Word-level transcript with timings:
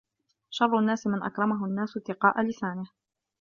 شَرُّ 0.49 0.79
النَّاسِ 0.79 1.07
مَنْ 1.07 1.23
أَكْرَمَهُ 1.23 1.65
النَّاسُ 1.65 1.97
اتِّقَاءَ 1.97 2.41
لِسَانِهِ 2.41 2.87